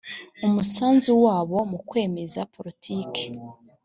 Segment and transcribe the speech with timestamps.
[0.47, 3.23] umusanzu wabo mu kwemeza politiki